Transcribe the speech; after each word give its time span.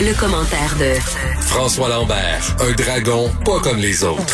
Le, 0.00 0.18
commentaire 0.18 0.72
de 0.78 0.98
François 1.42 1.90
Lambert, 1.90 2.56
un 2.60 2.72
dragon 2.72 3.28
pas 3.44 3.60
comme 3.60 3.76
les 3.78 4.02
autres. 4.02 4.24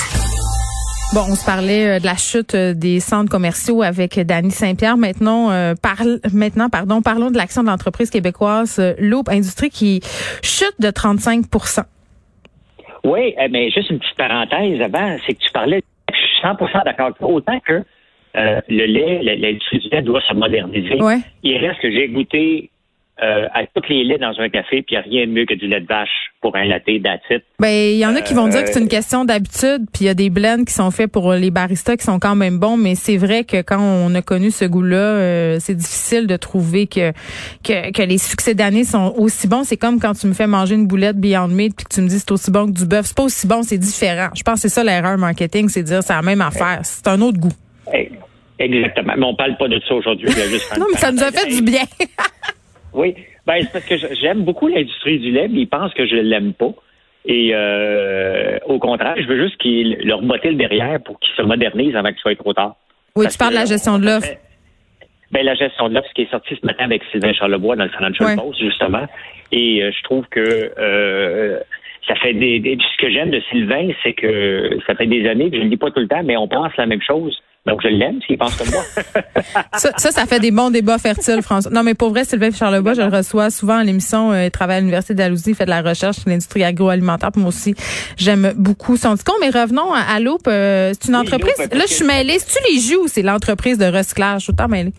Bon, 1.12 1.22
on 1.28 1.34
se 1.34 1.44
parlait 1.44 1.96
euh, 1.96 1.98
de 1.98 2.04
la 2.04 2.14
chute 2.14 2.54
euh, 2.54 2.72
des 2.72 3.00
centres 3.00 3.30
commerciaux 3.30 3.82
avec 3.82 4.20
Dany 4.20 4.52
Saint-Pierre. 4.52 4.96
Maintenant, 4.96 5.50
euh, 5.50 5.74
parle, 5.80 6.20
maintenant, 6.32 6.68
pardon, 6.68 7.02
parlons 7.02 7.32
de 7.32 7.36
l'action 7.36 7.64
de 7.64 7.68
l'entreprise 7.68 8.10
québécoise 8.10 8.80
Loop 9.00 9.28
Industrie 9.28 9.70
qui 9.70 10.00
chute 10.40 10.74
de 10.78 10.88
35% 10.88 11.82
Oui, 13.02 13.34
mais 13.50 13.70
juste 13.70 13.90
une 13.90 13.98
petite 13.98 14.16
parenthèse 14.16 14.80
avant, 14.80 15.16
c'est 15.26 15.34
que 15.34 15.40
tu 15.40 15.50
parlais, 15.52 15.82
je 16.12 16.16
suis 16.16 16.46
100% 16.46 16.84
d'accord 16.84 17.10
autant 17.22 17.58
que 17.58 17.82
le 18.34 18.86
lait, 18.86 19.36
l'industrie 19.36 19.78
du 19.80 19.88
lait 19.88 20.02
doit 20.02 20.20
se 20.28 20.34
moderniser. 20.34 20.96
Il 21.42 21.56
reste 21.56 21.80
que 21.80 21.90
j'ai 21.90 22.06
goûté 22.08 22.70
euh, 23.22 23.46
à 23.54 23.64
toutes 23.74 23.88
les 23.88 24.04
laits 24.04 24.20
dans 24.20 24.38
un 24.38 24.50
café, 24.50 24.82
puis 24.82 24.94
il 24.94 24.94
n'y 24.94 24.98
a 24.98 25.00
rien 25.00 25.26
de 25.26 25.32
mieux 25.32 25.46
que 25.46 25.54
du 25.54 25.66
lait 25.66 25.80
de 25.80 25.86
vache 25.86 26.32
pour 26.42 26.54
un 26.54 26.64
latte 26.64 26.84
d'attitude. 27.00 27.42
Ben, 27.58 27.68
il 27.68 27.96
y 27.96 28.04
en 28.04 28.14
a 28.14 28.20
qui 28.20 28.34
vont 28.34 28.46
dire 28.48 28.62
que 28.62 28.70
c'est 28.70 28.78
une 28.78 28.86
euh, 28.86 28.88
question 28.88 29.24
d'habitude, 29.24 29.86
puis 29.90 30.02
il 30.02 30.06
y 30.06 30.08
a 30.10 30.14
des 30.14 30.28
blends 30.28 30.64
qui 30.64 30.74
sont 30.74 30.90
faits 30.90 31.10
pour 31.10 31.32
les 31.32 31.50
baristas 31.50 31.96
qui 31.96 32.04
sont 32.04 32.18
quand 32.18 32.34
même 32.34 32.58
bons, 32.58 32.76
mais 32.76 32.94
c'est 32.94 33.16
vrai 33.16 33.44
que 33.44 33.62
quand 33.62 33.80
on 33.80 34.14
a 34.14 34.20
connu 34.20 34.50
ce 34.50 34.66
goût-là, 34.66 34.98
euh, 34.98 35.56
c'est 35.60 35.74
difficile 35.74 36.26
de 36.26 36.36
trouver 36.36 36.86
que, 36.86 37.12
que, 37.64 37.90
que 37.90 38.02
les 38.02 38.18
succès 38.18 38.54
d'année 38.54 38.84
sont 38.84 39.14
aussi 39.16 39.48
bons. 39.48 39.64
C'est 39.64 39.78
comme 39.78 39.98
quand 39.98 40.12
tu 40.12 40.26
me 40.26 40.34
fais 40.34 40.46
manger 40.46 40.74
une 40.74 40.86
boulette 40.86 41.16
Beyond 41.16 41.48
Meat 41.48 41.74
puis 41.74 41.86
que 41.86 41.94
tu 41.94 42.02
me 42.02 42.08
dis 42.08 42.18
c'est 42.18 42.32
aussi 42.32 42.50
bon 42.50 42.66
que 42.66 42.72
du 42.72 42.86
bœuf. 42.86 43.06
C'est 43.06 43.16
pas 43.16 43.24
aussi 43.24 43.46
bon, 43.46 43.62
c'est 43.62 43.78
différent. 43.78 44.28
Je 44.36 44.42
pense 44.42 44.56
que 44.56 44.68
c'est 44.68 44.74
ça 44.74 44.84
l'erreur 44.84 45.16
marketing, 45.16 45.70
c'est 45.70 45.82
dire 45.82 46.02
c'est 46.02 46.12
la 46.12 46.20
même 46.20 46.42
affaire. 46.42 46.80
C'est 46.82 47.08
un 47.08 47.20
autre 47.22 47.38
goût. 47.38 47.52
Exactement. 48.58 49.14
Mais 49.16 49.26
on 49.26 49.34
parle 49.34 49.56
pas 49.56 49.68
de 49.68 49.80
ça 49.86 49.94
aujourd'hui. 49.94 50.28
non, 50.78 50.86
mais 50.92 50.98
ça 50.98 51.12
nous 51.12 51.22
a 51.22 51.30
fait 51.30 51.48
du 51.48 51.62
bien. 51.62 51.84
Oui, 52.96 53.14
ben 53.46 53.56
c'est 53.60 53.72
parce 53.72 53.84
que 53.84 54.14
j'aime 54.14 54.42
beaucoup 54.42 54.68
l'industrie 54.68 55.18
du 55.18 55.30
lait, 55.30 55.48
mais 55.48 55.60
ils 55.60 55.68
pensent 55.68 55.92
que 55.92 56.06
je 56.06 56.16
l'aime 56.16 56.54
pas. 56.54 56.72
Et 57.26 57.50
euh, 57.52 58.58
au 58.66 58.78
contraire, 58.78 59.14
je 59.18 59.26
veux 59.26 59.42
juste 59.42 59.58
qu'ils 59.58 59.98
leur 60.04 60.22
botter 60.22 60.50
le 60.50 60.56
derrière 60.56 61.00
pour 61.02 61.20
qu'ils 61.20 61.34
se 61.34 61.42
modernisent 61.42 61.94
avant 61.94 62.08
qu'il 62.08 62.20
soit 62.20 62.36
trop 62.36 62.54
tard. 62.54 62.76
Oui, 63.14 63.26
tu 63.28 63.36
parles 63.36 63.52
de 63.52 63.58
la 63.58 63.64
gestion 63.66 63.98
de 63.98 64.06
l'offre. 64.06 64.28
Ben, 65.32 65.44
la 65.44 65.54
gestion 65.54 65.88
de 65.88 65.94
l'offre, 65.94 66.08
ce 66.08 66.14
qui 66.14 66.22
est 66.22 66.30
sorti 66.30 66.56
ce 66.60 66.64
matin 66.64 66.84
avec 66.84 67.02
Sylvain 67.10 67.32
Charlebois 67.32 67.76
dans 67.76 67.84
le 67.84 67.90
Financial 67.90 68.36
Post, 68.36 68.60
justement. 68.60 69.06
Et 69.52 69.82
euh, 69.82 69.90
je 69.90 70.02
trouve 70.04 70.24
que 70.30 70.72
euh, 70.78 71.58
ça 72.06 72.14
fait 72.14 72.32
des, 72.32 72.78
ce 72.80 73.02
que 73.02 73.10
j'aime 73.10 73.30
de 73.30 73.40
Sylvain, 73.50 73.90
c'est 74.02 74.12
que 74.12 74.78
ça 74.86 74.94
fait 74.94 75.06
des 75.06 75.28
années 75.28 75.50
que 75.50 75.56
je 75.56 75.60
ne 75.60 75.64
le 75.64 75.70
dis 75.70 75.76
pas 75.76 75.90
tout 75.90 76.00
le 76.00 76.08
temps, 76.08 76.22
mais 76.24 76.36
on 76.36 76.48
pense 76.48 76.76
la 76.76 76.86
même 76.86 77.02
chose. 77.02 77.36
Donc, 77.66 77.82
je 77.82 77.88
l'aime 77.88 78.20
s'il 78.24 78.38
pense 78.38 78.54
comme 78.54 78.70
moi. 78.70 78.82
ça, 79.74 79.90
ça, 79.96 80.26
fait 80.26 80.38
des 80.38 80.52
bons 80.52 80.70
débats 80.70 80.98
fertiles, 80.98 81.42
François. 81.42 81.72
Non, 81.72 81.82
mais 81.82 81.94
pour 81.94 82.10
vrai, 82.10 82.24
Sylvain 82.24 82.52
Charlebois, 82.52 82.94
je 82.94 83.02
le 83.02 83.08
reçois 83.08 83.50
souvent 83.50 83.78
à 83.78 83.84
l'émission. 83.84 84.30
Euh, 84.30 84.44
il 84.44 84.50
travaille 84.52 84.76
à 84.76 84.80
l'Université 84.80 85.14
d'Alousie, 85.14 85.50
il 85.50 85.54
fait 85.56 85.64
de 85.64 85.70
la 85.70 85.82
recherche 85.82 86.18
sur 86.18 86.28
l'industrie 86.28 86.62
agroalimentaire. 86.62 87.30
moi 87.34 87.48
aussi, 87.48 87.74
j'aime 88.16 88.52
beaucoup 88.56 88.96
son 88.96 89.14
discours. 89.14 89.36
Mais 89.40 89.50
revenons 89.50 89.92
à, 89.92 90.20
Loop. 90.20 90.42
Euh, 90.46 90.92
c'est 90.92 91.08
une 91.08 91.16
entreprise. 91.16 91.58
là, 91.58 91.84
je 91.88 91.92
suis 91.92 92.06
mêlée. 92.06 92.38
Si 92.38 92.56
tu 92.56 92.72
les 92.72 92.78
joues 92.80 93.04
ou 93.04 93.08
c'est 93.08 93.22
l'entreprise 93.22 93.78
de 93.78 93.86
recyclage? 93.86 94.40
Je 94.40 94.44
suis 94.44 94.52
autant 94.52 94.68
mêlée. 94.68 94.92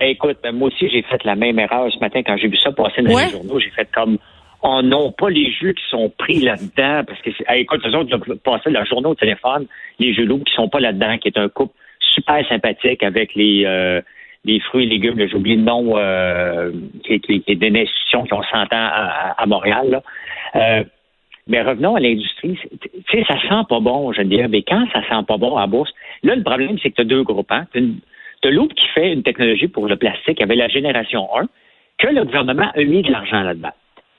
Écoute, 0.00 0.38
moi 0.52 0.68
aussi, 0.68 0.88
j'ai 0.88 1.02
fait 1.02 1.22
la 1.24 1.36
même 1.36 1.58
erreur 1.58 1.90
ce 1.92 1.98
matin 1.98 2.22
quand 2.24 2.36
j'ai 2.36 2.48
vu 2.48 2.56
ça 2.56 2.72
passer 2.72 3.02
dans 3.02 3.16
les 3.16 3.30
journaux. 3.30 3.60
J'ai 3.60 3.70
fait 3.70 3.88
comme 3.94 4.18
oh 4.62 4.80
non, 4.82 5.12
pas 5.12 5.30
les 5.30 5.52
jeux 5.52 5.72
qui 5.72 5.84
sont 5.90 6.10
pris 6.18 6.40
là-dedans, 6.40 7.04
parce 7.06 7.20
que, 7.22 7.30
écoute, 7.54 7.80
eux 7.86 7.96
autres, 7.96 8.10
ils 8.10 8.32
ont 8.32 8.36
passé 8.38 8.70
la 8.70 8.84
journée 8.84 9.08
au 9.08 9.14
téléphone, 9.14 9.66
les 9.98 10.14
jeux 10.14 10.24
loups 10.24 10.44
qui 10.44 10.54
sont 10.54 10.68
pas 10.68 10.80
là-dedans, 10.80 11.18
qui 11.18 11.28
est 11.28 11.38
un 11.38 11.48
couple 11.48 11.74
super 12.00 12.46
sympathique 12.48 13.02
avec 13.02 13.34
les, 13.34 13.64
euh, 13.64 14.00
les 14.44 14.60
fruits 14.60 14.84
et 14.84 14.88
légumes, 14.88 15.16
j'ai 15.18 15.34
oublié 15.34 15.56
le 15.56 15.62
nom, 15.62 15.96
euh, 15.96 16.72
qui, 17.04 17.20
qui, 17.20 17.42
qui, 17.42 17.52
est 17.52 17.56
d'une 17.56 17.76
institution 17.76 18.24
qui 18.24 18.32
ont 18.34 18.42
100 18.42 18.62
ans 18.62 18.66
à, 18.72 19.44
Montréal, 19.46 19.90
là. 19.90 20.02
Euh, 20.56 20.84
mais 21.48 21.62
revenons 21.62 21.96
à 21.96 22.00
l'industrie. 22.00 22.58
Tu 22.82 22.90
sais, 23.10 23.24
ça 23.26 23.40
sent 23.40 23.64
pas 23.68 23.80
bon, 23.80 24.12
dire, 24.12 24.48
mais 24.50 24.62
quand 24.62 24.86
ça 24.92 25.00
sent 25.08 25.24
pas 25.26 25.38
bon 25.38 25.56
à 25.56 25.66
bourse, 25.66 25.90
là, 26.22 26.34
le 26.34 26.42
problème, 26.42 26.76
c'est 26.82 26.90
que 26.90 26.96
tu 26.96 27.00
as 27.02 27.04
deux 27.06 27.22
groupes. 27.22 27.50
Hein? 27.50 27.64
Tu 27.72 27.88
as 28.44 28.50
Loop 28.50 28.74
qui 28.74 28.86
fait 28.88 29.12
une 29.12 29.22
technologie 29.22 29.66
pour 29.66 29.88
le 29.88 29.96
plastique 29.96 30.42
avec 30.42 30.58
la 30.58 30.68
génération 30.68 31.26
1, 31.34 31.46
que 31.98 32.08
le 32.08 32.24
gouvernement 32.24 32.70
a 32.74 32.84
mis 32.84 33.02
de 33.02 33.10
l'argent 33.10 33.42
là-dedans. 33.42 33.72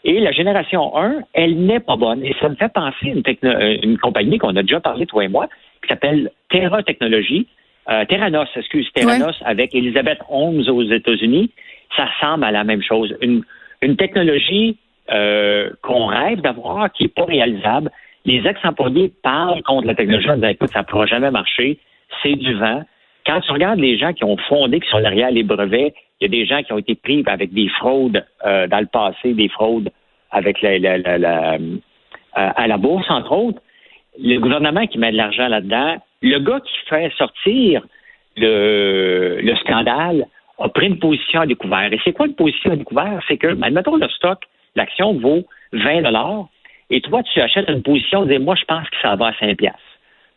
Et 0.03 0.19
la 0.19 0.31
génération 0.31 0.95
1, 0.95 1.23
elle 1.33 1.65
n'est 1.65 1.79
pas 1.79 1.97
bonne. 1.97 2.23
Et 2.23 2.33
ça 2.39 2.49
me 2.49 2.55
fait 2.55 2.71
penser 2.71 2.95
à 3.03 3.09
une, 3.09 3.23
euh, 3.43 3.77
une 3.83 3.97
compagnie 3.97 4.37
qu'on 4.37 4.55
a 4.55 4.61
déjà 4.61 4.79
parlé, 4.79 5.05
toi 5.05 5.25
et 5.25 5.27
moi, 5.27 5.47
qui 5.81 5.89
s'appelle 5.89 6.31
Terra 6.49 6.83
Technologies, 6.83 7.47
euh, 7.89 8.05
Terranos, 8.05 8.47
excuse, 8.55 8.87
Terranos, 8.93 9.35
avec 9.43 9.75
Elizabeth 9.75 10.19
Holmes 10.29 10.63
aux 10.69 10.83
États-Unis. 10.83 11.51
Ça 11.97 12.05
ressemble 12.05 12.45
à 12.45 12.51
la 12.51 12.63
même 12.63 12.81
chose. 12.81 13.15
Une, 13.21 13.43
une 13.81 13.97
technologie 13.97 14.77
euh, 15.11 15.71
qu'on 15.81 16.05
rêve 16.05 16.41
d'avoir, 16.41 16.91
qui 16.91 17.03
n'est 17.03 17.09
pas 17.09 17.25
réalisable. 17.25 17.91
Les 18.25 18.45
ex-employés 18.47 19.11
parlent 19.23 19.63
contre 19.63 19.87
la 19.87 19.95
technologie 19.95 20.29
en 20.29 20.35
disant, 20.35 20.47
écoute, 20.49 20.69
ça 20.71 20.79
ne 20.79 20.85
pourra 20.85 21.07
jamais 21.07 21.31
marcher, 21.31 21.79
c'est 22.21 22.35
du 22.35 22.53
vent. 22.53 22.83
Quand 23.25 23.41
tu 23.41 23.51
regardes 23.51 23.79
les 23.79 23.97
gens 23.97 24.13
qui 24.13 24.23
ont 24.23 24.37
fondé, 24.37 24.79
qui 24.79 24.89
sont 24.89 25.01
derrière 25.01 25.31
les 25.31 25.43
brevets, 25.43 25.93
il 26.19 26.25
y 26.25 26.25
a 26.25 26.29
des 26.29 26.45
gens 26.45 26.61
qui 26.63 26.73
ont 26.73 26.77
été 26.77 26.95
pris 26.95 27.23
avec 27.27 27.53
des 27.53 27.69
fraudes 27.69 28.25
euh, 28.45 28.67
dans 28.67 28.79
le 28.79 28.87
passé, 28.87 29.33
des 29.33 29.49
fraudes 29.49 29.89
avec 30.31 30.61
la, 30.61 30.77
la, 30.77 31.53
euh, 31.55 31.77
à 32.33 32.67
la 32.67 32.77
bourse, 32.77 33.09
entre 33.09 33.31
autres. 33.31 33.61
Le 34.21 34.37
gouvernement 34.37 34.85
qui 34.87 34.97
met 34.97 35.11
de 35.11 35.17
l'argent 35.17 35.47
là-dedans, 35.47 35.95
le 36.21 36.39
gars 36.39 36.59
qui 36.59 36.75
fait 36.89 37.11
sortir 37.17 37.85
le, 38.35 39.39
le 39.41 39.55
scandale 39.57 40.25
a 40.59 40.69
pris 40.69 40.87
une 40.87 40.99
position 40.99 41.41
à 41.41 41.45
découvert. 41.45 41.91
Et 41.91 41.99
c'est 42.03 42.11
quoi 42.11 42.27
une 42.27 42.35
position 42.35 42.71
à 42.71 42.75
découvert? 42.75 43.21
C'est 43.27 43.37
que, 43.37 43.47
admettons, 43.47 43.95
le 43.95 44.09
stock, 44.09 44.39
l'action 44.75 45.13
vaut 45.13 45.45
20 45.71 46.03
et 46.89 47.01
toi, 47.01 47.21
tu 47.23 47.39
achètes 47.39 47.69
une 47.69 47.83
position, 47.83 48.25
dis 48.25 48.39
moi, 48.39 48.55
je 48.55 48.65
pense 48.65 48.89
que 48.89 48.97
ça 49.01 49.15
va 49.15 49.27
à 49.27 49.33
5 49.33 49.57
piastres. 49.57 49.79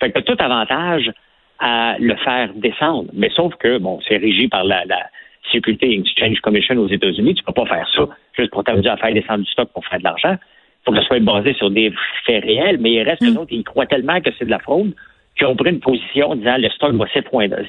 Fait 0.00 0.12
que 0.12 0.20
tout 0.20 0.36
avantage 0.38 1.10
à 1.58 1.96
le 1.98 2.14
faire 2.16 2.50
descendre. 2.54 3.08
Mais 3.14 3.30
sauf 3.30 3.54
que, 3.56 3.78
bon, 3.78 4.00
c'est 4.06 4.18
régi 4.18 4.48
par 4.48 4.64
la, 4.64 4.84
la 4.84 5.06
Security 5.50 5.94
Exchange 6.00 6.40
Commission 6.40 6.76
aux 6.76 6.88
États-Unis. 6.88 7.34
Tu 7.34 7.42
peux 7.42 7.52
pas 7.52 7.66
faire 7.66 7.88
ça 7.94 8.08
juste 8.36 8.50
pour 8.50 8.64
t'amuser 8.64 8.88
à 8.88 8.96
faire 8.96 9.12
descendre 9.12 9.44
du 9.44 9.50
stock 9.50 9.70
pour 9.72 9.84
faire 9.86 9.98
de 9.98 10.04
l'argent. 10.04 10.36
Il 10.36 10.84
faut 10.84 10.92
que 10.92 11.00
ça 11.00 11.06
soit 11.06 11.20
basé 11.20 11.54
sur 11.54 11.70
des 11.70 11.92
faits 12.24 12.44
réels, 12.44 12.78
mais 12.80 12.92
il 12.92 13.02
reste 13.02 13.20
que 13.20 13.32
d'autres, 13.32 13.52
mm. 13.52 13.58
ils 13.58 13.64
croient 13.64 13.86
tellement 13.86 14.20
que 14.20 14.30
c'est 14.38 14.44
de 14.44 14.50
la 14.50 14.58
fraude 14.58 14.94
qu'ils 15.36 15.46
ont 15.46 15.56
pris 15.56 15.70
une 15.70 15.80
position 15.80 16.30
en 16.30 16.36
disant 16.36 16.56
le 16.58 16.68
stock 16.70 16.94
va 16.94 17.06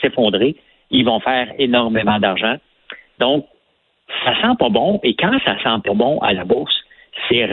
s'effondrer, 0.01 0.56
ils 0.91 1.06
vont 1.06 1.19
faire 1.19 1.47
énormément 1.57 2.19
d'argent. 2.19 2.57
Donc, 3.19 3.45
ça 4.23 4.35
sent 4.41 4.56
pas 4.59 4.69
bon, 4.69 5.00
et 5.03 5.16
quand 5.16 5.38
ça 5.45 5.56
sent 5.57 5.81
pas 5.83 5.94
bon 5.94 6.19
à 6.19 6.33
la 6.33 6.44
bourse, 6.44 6.75
c'est 7.29 7.47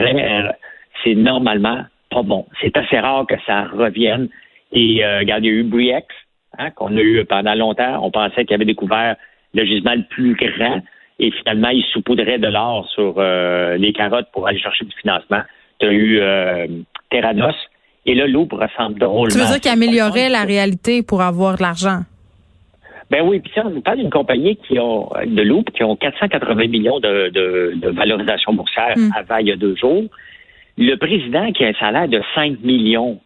c'est 1.03 1.15
normalement 1.15 1.83
pas 2.09 2.23
bon. 2.23 2.45
C'est 2.61 2.75
assez 2.77 2.99
rare 2.99 3.25
que 3.25 3.35
ça 3.45 3.63
revienne. 3.63 4.27
Et 4.71 5.03
euh, 5.03 5.19
regardez, 5.19 5.47
il 5.47 5.53
y 5.53 5.55
a 5.55 5.59
eu 5.59 5.63
Briex, 5.63 6.07
hein, 6.57 6.69
qu'on 6.71 6.95
a 6.97 7.01
eu 7.01 7.25
pendant 7.25 7.55
longtemps. 7.55 8.03
On 8.03 8.11
pensait 8.11 8.45
qu'il 8.45 8.53
avait 8.53 8.65
découvert 8.65 9.15
le 9.53 9.65
gisement 9.65 9.95
le 9.95 10.03
plus 10.09 10.35
grand. 10.35 10.81
Et 11.19 11.31
finalement, 11.31 11.69
il 11.69 11.83
saupoudrait 11.93 12.39
de 12.39 12.47
l'or 12.47 12.89
sur 12.93 13.15
euh, 13.17 13.77
les 13.77 13.93
carottes 13.93 14.27
pour 14.33 14.47
aller 14.47 14.59
chercher 14.59 14.85
du 14.85 14.95
financement. 14.95 15.41
Tu 15.79 15.87
as 15.87 15.91
eu 15.91 16.19
euh, 16.19 16.67
Terranos. 17.09 17.55
Et 18.05 18.15
là, 18.15 18.25
Loop 18.25 18.53
ressemble 18.53 18.97
drôlement. 18.97 19.27
Tu 19.29 19.37
veux 19.37 19.45
dire 19.45 19.59
qu'il 19.59 19.71
améliorait 19.71 20.29
la 20.29 20.43
réalité 20.43 21.03
pour 21.03 21.21
avoir 21.21 21.57
de 21.57 21.61
l'argent? 21.61 21.99
Ben 23.11 23.21
oui, 23.27 23.41
puis 23.41 23.51
ça, 23.53 23.63
on 23.65 23.81
parle 23.81 23.97
d'une 23.97 24.09
compagnie 24.09 24.55
qui 24.55 24.79
ont, 24.79 25.09
de 25.25 25.41
Loop 25.43 25.69
qui 25.71 25.83
ont 25.83 25.97
480 25.97 26.67
millions 26.67 26.99
de, 26.99 27.29
de, 27.29 27.89
valorisation 27.89 28.53
boursière 28.53 28.97
hmm. 28.97 29.11
avant 29.15 29.37
il 29.37 29.47
y 29.47 29.51
a 29.51 29.57
deux 29.57 29.75
jours. 29.75 30.05
Le 30.77 30.95
président 30.95 31.51
qui 31.51 31.65
a 31.65 31.67
un 31.67 31.73
salaire 31.73 32.07
de 32.07 32.21
5 32.33 32.61
millions. 32.61 33.19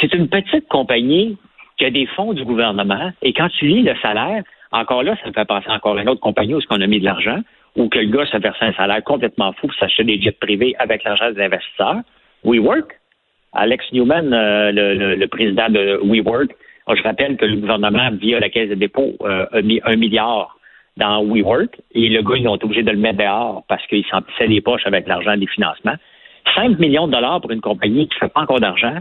C'est 0.00 0.14
une 0.14 0.28
petite 0.28 0.68
compagnie 0.68 1.36
qui 1.76 1.84
a 1.84 1.90
des 1.90 2.06
fonds 2.06 2.34
du 2.34 2.44
gouvernement. 2.44 3.10
Et 3.20 3.32
quand 3.32 3.48
tu 3.48 3.66
lis 3.66 3.82
le 3.82 3.94
salaire, 4.00 4.44
encore 4.72 5.02
là, 5.02 5.16
ça 5.22 5.28
me 5.28 5.32
fait 5.32 5.44
penser 5.44 5.68
encore 5.68 5.96
à 5.96 6.02
une 6.02 6.08
autre 6.08 6.20
compagnie 6.20 6.54
où 6.54 6.60
on 6.70 6.80
a 6.80 6.86
mis 6.86 7.00
de 7.00 7.04
l'argent, 7.04 7.40
où 7.76 7.88
que 7.88 7.98
le 7.98 8.06
gars 8.06 8.26
s'est 8.26 8.38
versé 8.38 8.64
un 8.64 8.72
salaire 8.72 9.02
complètement 9.04 9.52
fou 9.52 9.68
pour 9.68 9.76
s'acheter 9.76 10.04
des 10.04 10.20
jets 10.20 10.32
privés 10.32 10.74
avec 10.78 11.04
l'argent 11.04 11.30
des 11.30 11.42
investisseurs. 11.42 12.00
WeWork, 12.44 12.98
Alex 13.52 13.84
Newman, 13.92 14.32
euh, 14.32 14.72
le, 14.72 15.26
président 15.26 15.68
de 15.68 16.00
WeWork, 16.02 16.50
je 16.88 17.02
rappelle 17.02 17.36
que 17.36 17.44
le 17.44 17.56
gouvernement, 17.56 18.10
via 18.12 18.40
la 18.40 18.48
Caisse 18.48 18.70
de 18.70 18.74
dépôt, 18.74 19.14
euh, 19.22 19.46
a 19.52 19.62
mis 19.62 19.80
un 19.84 19.96
milliard 19.96 20.56
dans 20.96 21.22
WeWork 21.24 21.80
et 21.92 22.08
le 22.08 22.22
gars, 22.22 22.36
ils 22.36 22.48
ont 22.48 22.56
été 22.56 22.64
obligés 22.64 22.82
de 22.82 22.90
le 22.90 22.98
mettre 22.98 23.18
dehors 23.18 23.64
parce 23.68 23.86
qu'il 23.86 24.04
s'emplissait 24.06 24.46
les 24.46 24.60
poches 24.60 24.86
avec 24.86 25.06
l'argent 25.06 25.36
des 25.36 25.46
financements. 25.46 25.96
5 26.54 26.78
millions 26.78 27.06
de 27.06 27.12
dollars 27.12 27.40
pour 27.40 27.50
une 27.50 27.60
compagnie 27.60 28.08
qui 28.08 28.14
ne 28.14 28.20
fait 28.20 28.32
pas 28.32 28.42
encore 28.42 28.60
d'argent, 28.60 28.98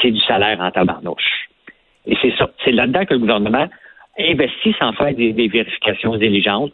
c'est 0.00 0.10
du 0.10 0.20
salaire 0.20 0.60
en 0.60 0.70
tabarnouche. 0.70 1.48
Et 2.06 2.16
c'est 2.20 2.34
ça. 2.36 2.50
C'est 2.64 2.72
là-dedans 2.72 3.04
que 3.04 3.14
le 3.14 3.20
gouvernement 3.20 3.68
investit 4.28 4.74
sans 4.78 4.92
faire 4.92 5.14
des, 5.14 5.32
vérifications 5.48 6.16
diligentes. 6.16 6.72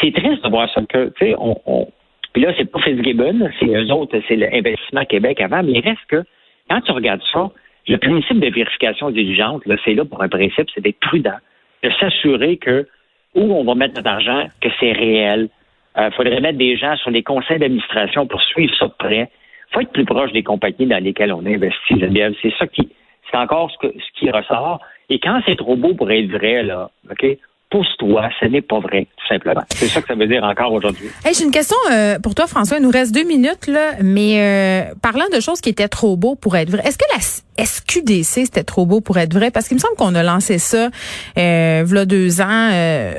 C'est 0.00 0.12
triste 0.12 0.44
de 0.44 0.48
voir 0.48 0.70
ça 0.72 0.82
que, 0.88 1.08
tu 1.18 1.26
sais, 1.26 1.34
on, 1.38 1.88
puis 2.32 2.42
là, 2.42 2.52
c'est 2.56 2.70
pas 2.70 2.80
Fitzgibbon, 2.80 3.50
c'est 3.58 3.66
eux 3.66 3.92
autres, 3.92 4.20
c'est 4.28 4.36
l'investissement 4.36 5.04
Québec 5.04 5.40
avant, 5.40 5.62
mais 5.62 5.72
il 5.72 5.80
reste 5.80 6.04
que, 6.08 6.22
quand 6.68 6.80
tu 6.82 6.92
regardes 6.92 7.22
ça, 7.32 7.50
le 7.88 7.96
principe 7.98 8.38
de 8.38 8.48
vérification 8.48 9.10
diligente, 9.10 9.66
là, 9.66 9.76
c'est 9.84 9.94
là 9.94 10.04
pour 10.04 10.22
un 10.22 10.28
principe, 10.28 10.68
c'est 10.74 10.80
d'être 10.80 11.00
prudent, 11.00 11.38
de 11.82 11.90
s'assurer 11.98 12.56
que 12.56 12.86
où 13.34 13.52
on 13.52 13.64
va 13.64 13.74
mettre 13.74 13.94
notre 13.94 14.10
argent, 14.10 14.46
que 14.60 14.68
c'est 14.78 14.92
réel, 14.92 15.48
Il 15.96 16.10
faudrait 16.12 16.40
mettre 16.40 16.58
des 16.58 16.76
gens 16.76 16.96
sur 16.96 17.10
les 17.10 17.22
conseils 17.22 17.58
d'administration 17.58 18.26
pour 18.26 18.42
suivre 18.42 18.74
ça 18.76 18.86
de 18.86 18.94
près. 18.98 19.30
Faut 19.72 19.80
être 19.80 19.92
plus 19.92 20.04
proche 20.04 20.32
des 20.32 20.42
compagnies 20.42 20.86
dans 20.86 21.02
lesquelles 21.02 21.32
on 21.32 21.44
investit, 21.46 21.94
C'est 22.42 22.54
ça 22.58 22.66
qui, 22.66 22.88
c'est 23.30 23.36
encore 23.36 23.70
ce, 23.70 23.78
que, 23.78 23.92
ce 23.92 24.18
qui 24.18 24.30
ressort. 24.30 24.80
Et 25.10 25.18
quand 25.18 25.40
c'est 25.46 25.56
trop 25.56 25.76
beau 25.76 25.94
pour 25.94 26.10
être 26.10 26.30
vrai, 26.30 26.62
là, 26.62 26.90
OK? 27.10 27.26
pousse-toi, 27.70 28.28
ce 28.40 28.46
n'est 28.46 28.62
pas 28.62 28.80
vrai, 28.80 29.06
tout 29.16 29.26
simplement. 29.28 29.62
C'est 29.70 29.86
ça 29.86 30.02
que 30.02 30.08
ça 30.08 30.14
veut 30.14 30.26
dire 30.26 30.42
encore 30.42 30.72
aujourd'hui. 30.72 31.08
J'ai 31.24 31.44
une 31.44 31.52
question 31.52 31.76
euh, 31.92 32.18
pour 32.18 32.34
toi, 32.34 32.48
François. 32.48 32.78
Il 32.78 32.82
nous 32.82 32.90
reste 32.90 33.14
deux 33.14 33.22
minutes, 33.22 33.68
là, 33.68 33.92
mais 34.02 34.40
euh, 34.40 34.94
parlant 35.00 35.26
de 35.32 35.38
choses 35.38 35.60
qui 35.60 35.68
étaient 35.68 35.88
trop 35.88 36.16
beaux 36.16 36.34
pour 36.34 36.56
être 36.56 36.68
vraies, 36.68 36.82
est-ce 36.84 36.98
que 36.98 37.04
la 37.14 37.64
SQDC, 37.64 38.24
c'était 38.46 38.64
trop 38.64 38.86
beau 38.86 39.00
pour 39.00 39.18
être 39.18 39.32
vrai? 39.32 39.52
Parce 39.52 39.68
qu'il 39.68 39.76
me 39.76 39.80
semble 39.80 39.94
qu'on 39.94 40.16
a 40.16 40.22
lancé 40.24 40.58
ça 40.58 40.90
euh, 41.38 41.96
a 41.96 42.04
deux 42.04 42.40
ans. 42.40 42.70
Euh, 42.72 43.12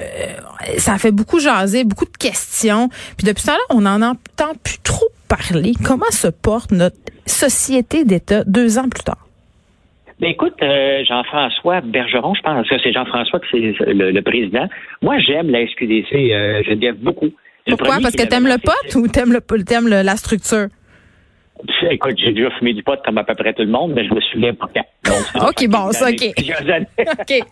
ça 0.77 0.93
a 0.93 0.97
fait 0.97 1.11
beaucoup 1.11 1.39
jaser, 1.39 1.85
beaucoup 1.85 2.05
de 2.05 2.17
questions. 2.17 2.89
Puis 3.17 3.25
depuis 3.25 3.43
ça, 3.43 3.53
là, 3.53 3.59
on 3.69 3.81
n'en 3.81 4.01
entend 4.01 4.53
plus 4.63 4.79
trop 4.83 5.07
parler. 5.29 5.71
Comment 5.85 6.11
se 6.11 6.27
porte 6.27 6.71
notre 6.71 6.97
société 7.25 8.03
d'État 8.03 8.43
deux 8.43 8.77
ans 8.77 8.89
plus 8.89 9.03
tard? 9.03 9.25
Ben 10.21 10.29
écoute, 10.29 10.53
euh, 10.62 11.03
Jean-François 11.03 11.81
Bergeron, 11.81 12.35
je 12.35 12.41
pense 12.41 12.69
que 12.69 12.77
c'est 12.77 12.94
Jean-François 12.94 13.39
que 13.39 13.47
c'est 13.50 13.73
le, 13.88 14.21
président. 14.21 14.68
Moi, 15.01 15.18
j'aime 15.18 15.50
la 15.50 15.65
SQDC, 15.65 16.13
euh, 16.13 16.62
je 16.63 16.73
l'aime 16.73 16.97
beaucoup. 16.97 17.31
Pourquoi? 17.68 17.97
Parce 18.00 18.15
que 18.15 18.27
t'aimes 18.27 18.45
le 18.45 18.59
pot 18.59 18.95
ou 19.00 19.07
t'aimes 19.07 19.33
le, 19.33 19.63
t'aimes 19.63 19.88
la 19.88 20.15
structure? 20.15 20.68
Écoute, 21.89 22.19
j'ai 22.19 22.33
déjà 22.33 22.51
fumé 22.51 22.73
du 22.73 22.83
pot 22.83 23.00
comme 23.03 23.18
à 23.18 23.23
peu 23.23 23.33
près 23.33 23.53
tout 23.53 23.63
le 23.63 23.69
monde, 23.69 23.94
mais 23.95 24.07
je 24.07 24.13
me 24.13 24.21
souviens 24.21 24.53
pas 24.53 24.69
quand. 24.71 25.47
OK, 25.50 25.68
bon, 25.68 25.91
ça, 25.91 26.09
OK. 26.12 26.24
OK. 27.19 27.47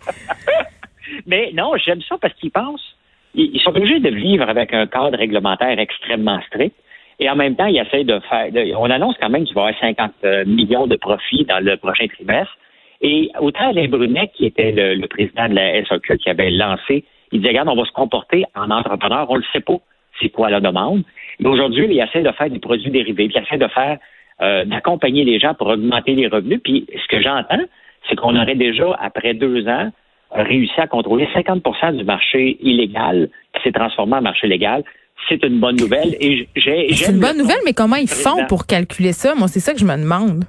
mais 1.26 1.50
non, 1.56 1.72
j'aime 1.84 2.02
ça 2.08 2.18
parce 2.22 2.36
qu'ils 2.36 2.52
pensent, 2.52 2.96
ils 3.34 3.60
sont 3.62 3.72
obligés 3.72 4.00
de 4.00 4.10
vivre 4.10 4.48
avec 4.48 4.76
un 4.76 4.86
cadre 4.86 5.18
réglementaire 5.18 5.80
extrêmement 5.80 6.40
strict. 6.42 6.76
Et 7.20 7.30
en 7.30 7.36
même 7.36 7.56
temps, 7.56 7.66
il 7.66 7.78
essaie 7.78 8.04
de 8.04 8.20
faire. 8.30 8.48
on 8.78 8.90
annonce 8.90 9.16
quand 9.20 9.30
même 9.30 9.46
qu'il 9.46 9.56
va 9.56 9.72
y 9.72 9.76
avoir 9.76 9.80
50 9.82 10.12
euh, 10.24 10.46
millions 10.46 10.88
de 10.88 10.96
profits 10.96 11.46
dans 11.46 11.64
le 11.64 11.76
prochain 11.78 12.08
trimestre. 12.08 12.58
Et 13.02 13.30
autant 13.40 13.70
Alain 13.70 13.88
Brunet, 13.88 14.32
qui 14.36 14.46
était 14.46 14.72
le, 14.72 15.06
président 15.08 15.48
de 15.48 15.56
la 15.56 15.84
SOQ, 15.86 16.18
qui 16.18 16.30
avait 16.30 16.52
lancé, 16.52 17.06
il 17.32 17.40
disait, 17.40 17.50
regarde, 17.50 17.70
on 17.70 17.76
va 17.76 17.86
se 17.86 17.92
comporter 17.92 18.46
en 18.56 18.72
entrepreneur, 18.72 19.26
on 19.30 19.36
ne 19.36 19.40
le 19.40 19.46
sait 19.54 19.62
pas 19.62 19.78
c'est 20.22 20.30
quoi 20.30 20.50
la 20.50 20.60
demande. 20.60 21.04
Mais 21.40 21.48
aujourd'hui, 21.48 21.88
il 21.90 22.00
essaie 22.00 22.22
de 22.22 22.32
faire 22.32 22.50
des 22.50 22.60
produits 22.60 22.92
dérivés, 22.92 23.30
il 23.34 23.38
essaie 23.38 23.58
de 23.58 23.68
faire, 23.68 23.98
euh, 24.42 24.66
d'accompagner 24.66 25.24
les 25.24 25.40
gens 25.40 25.54
pour 25.54 25.68
augmenter 25.68 26.14
les 26.14 26.28
revenus. 26.28 26.60
Puis 26.64 26.86
ce 26.94 27.08
que 27.08 27.22
j'entends, 27.22 27.64
c'est 28.08 28.16
qu'on 28.16 28.36
aurait 28.36 28.56
déjà, 28.56 28.98
après 29.00 29.34
deux 29.34 29.68
ans, 29.68 29.92
réussi 30.32 30.80
à 30.80 30.88
contrôler 30.88 31.28
50 31.34 31.98
du 31.98 32.04
marché 32.04 32.58
illégal 32.62 33.30
qui 33.54 33.64
s'est 33.64 33.72
transformé 33.72 34.16
en 34.16 34.22
marché 34.22 34.48
légal 34.48 34.84
c'est 35.28 35.44
une 35.44 35.60
bonne 35.60 35.76
nouvelle. 35.76 36.16
Et 36.20 36.48
j'ai, 36.56 36.94
c'est 36.94 37.12
une 37.12 37.20
bonne 37.20 37.38
nouvelle, 37.38 37.60
mais 37.66 37.74
comment 37.74 37.96
ils 37.96 38.10
font 38.10 38.46
pour 38.48 38.66
calculer 38.66 39.14
ça? 39.14 39.36
Moi, 39.36 39.48
c'est 39.48 39.60
ça 39.60 39.74
que 39.74 39.80
je 39.80 39.86
me 39.86 39.96
demande. 39.96 40.46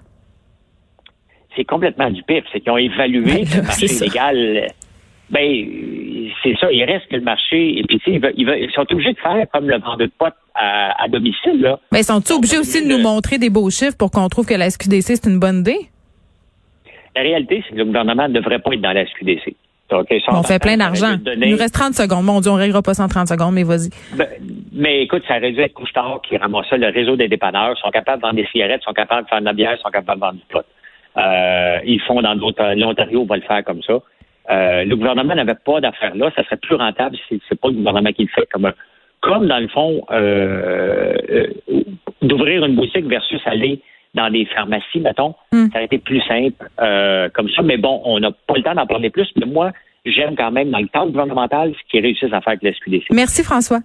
C'est 1.57 1.65
complètement 1.65 2.11
du 2.11 2.23
pif. 2.23 2.45
C'est 2.53 2.61
qu'ils 2.61 2.73
ont 2.73 2.79
évalué 2.79 3.45
ben, 3.45 3.47
le 3.57 3.63
marché 3.63 3.87
légal. 3.87 4.69
Ben, 5.31 5.67
c'est 6.43 6.57
ça. 6.59 6.71
Il 6.73 6.85
reste 6.85 7.09
que 7.09 7.17
le 7.17 7.23
marché. 7.23 7.79
Et 7.79 7.85
puis, 7.85 8.01
ils, 8.07 8.21
ils, 8.37 8.71
sont 8.75 8.87
obligés 8.91 9.13
de 9.13 9.19
faire 9.19 9.45
comme 9.53 9.69
le 9.69 9.79
vendeur 9.79 9.97
de 9.97 10.11
potes 10.19 10.35
à, 10.55 11.09
domicile. 11.09 11.61
Là. 11.61 11.81
Mais 11.93 12.01
ils 12.01 12.05
sont 12.05 12.23
obligés 12.33 12.59
aussi 12.59 12.83
de 12.83 12.89
nous 12.89 13.03
montrer 13.03 13.39
des 13.39 13.51
beaux 13.51 13.71
chiffres 13.71 13.97
pour 13.97 14.11
qu'on 14.11 14.29
trouve 14.29 14.47
que 14.47 14.55
la 14.55 14.71
SQDC, 14.71 15.03
c'est 15.03 15.27
une 15.27 15.41
bonne 15.41 15.61
idée? 15.61 15.89
La 17.17 17.23
réalité, 17.23 17.63
c'est 17.67 17.73
que 17.73 17.79
le 17.79 17.87
gouvernement 17.87 18.29
ne 18.29 18.35
devrait 18.35 18.61
pas 18.61 18.73
être 18.73 18.81
dans 18.81 18.93
la 18.93 19.05
SQDC 19.07 19.57
on 19.93 20.43
fait 20.43 20.59
plein 20.59 20.77
d'argent. 20.77 21.17
Il 21.27 21.51
nous 21.51 21.57
reste 21.57 21.75
30 21.75 21.95
secondes. 21.95 22.25
Mon 22.25 22.41
Dieu, 22.41 22.51
on 22.51 22.57
ne 22.57 22.61
réglera 22.61 22.83
pas 22.83 22.95
ça 22.95 23.05
en 23.05 23.09
30 23.09 23.29
secondes, 23.29 23.55
mais 23.55 23.65
vas-y. 23.65 23.91
Ben, 24.17 24.27
mais 24.73 25.03
écoute, 25.03 25.23
ça 25.27 25.41
dû 25.41 25.61
être 25.61 25.75
Couchetard 25.75 26.21
qui 26.23 26.37
ramasse 26.37 26.67
ça. 26.69 26.77
Le 26.77 26.89
réseau 26.89 27.17
des 27.17 27.29
dépanneurs 27.29 27.77
sont 27.79 27.91
capables 27.91 28.23
de 28.23 28.27
vendre 28.27 28.37
des 28.37 28.47
cigarettes, 28.47 28.83
sont 28.83 28.93
capables 28.93 29.25
de 29.25 29.29
faire 29.29 29.41
de 29.41 29.45
la 29.45 29.53
bière, 29.53 29.79
sont 29.83 29.91
capables 29.91 30.21
de 30.21 30.27
vendre 30.27 30.39
du 30.39 30.45
pot. 30.51 30.65
Euh, 31.17 31.79
ils 31.85 32.01
font 32.01 32.23
dans 32.23 32.37
d'autres. 32.37 32.75
L'Ontario 32.75 33.25
va 33.25 33.37
le 33.37 33.43
faire 33.43 33.65
comme 33.65 33.83
ça. 33.83 33.99
Euh, 34.51 34.85
le 34.85 34.97
gouvernement 34.97 35.35
n'avait 35.35 35.55
pas 35.55 35.81
d'affaires 35.81 36.15
là. 36.15 36.31
Ça 36.35 36.45
serait 36.45 36.57
plus 36.57 36.77
rentable 36.77 37.17
si 37.29 37.41
c'est 37.49 37.61
pas 37.61 37.69
le 37.69 37.75
gouvernement 37.75 38.13
qui 38.13 38.23
le 38.23 38.29
fait. 38.29 38.49
Comme, 38.53 38.73
comme 39.21 39.47
dans 39.47 39.59
le 39.59 39.69
fond, 39.69 40.05
euh, 40.11 41.47
d'ouvrir 42.23 42.65
une 42.65 42.77
boutique 42.77 43.07
versus 43.07 43.41
aller 43.45 43.81
dans 44.15 44.31
des 44.31 44.45
pharmacies, 44.47 45.01
mettons, 45.01 45.35
hmm. 45.53 45.67
ça 45.71 45.77
aurait 45.77 45.85
été 45.85 45.99
plus 45.99 46.21
simple 46.23 46.69
euh, 46.81 47.29
comme 47.33 47.49
ça. 47.51 47.63
Mais 47.63 47.77
bon, 47.77 48.03
on 48.05 48.19
n'a 48.19 48.31
pas 48.33 48.55
le 48.57 48.63
temps 48.63 48.75
d'en 48.75 48.87
parler 48.87 49.11
plus. 49.11 49.29
Mais 49.37 49.47
moi, 49.47 49.73
j'aime 50.05 50.35
quand 50.37 50.51
même, 50.51 50.71
dans 50.71 50.79
le 50.79 50.89
cadre 50.89 51.11
gouvernemental, 51.11 51.73
ce 51.75 51.91
qu'ils 51.91 52.03
réussissent 52.03 52.33
à 52.33 52.41
faire 52.41 52.55
avec 52.55 52.63
la 52.63 52.73
SQDC. 52.73 53.07
Merci, 53.13 53.43
François. 53.43 53.81